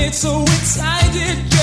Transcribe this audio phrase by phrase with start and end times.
[0.00, 1.59] it, so excited